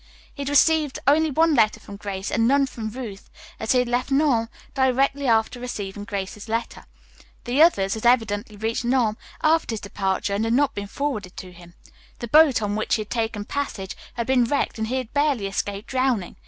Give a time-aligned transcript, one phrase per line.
[0.33, 3.87] He had received only one letter from Grace and none from Ruth, as he had
[3.87, 6.85] left Nome directly after receiving Grace's letter.
[7.43, 11.51] The others had evidently reached Nome after his departure and had not been forwarded to
[11.51, 11.75] him.
[12.17, 15.45] The boat on which he had taken passage had been wrecked and he had barely
[15.45, 16.35] escaped drowning.